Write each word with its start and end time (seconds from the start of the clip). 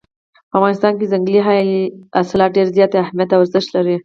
په 0.49 0.55
افغانستان 0.59 0.93
کې 0.99 1.11
ځنګلي 1.13 1.39
حاصلات 1.47 2.51
ډېر 2.57 2.67
زیات 2.75 2.91
اهمیت 2.95 3.29
او 3.33 3.41
ارزښت 3.43 3.69
لري. 3.75 3.95